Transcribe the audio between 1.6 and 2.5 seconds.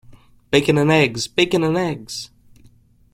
and eggs!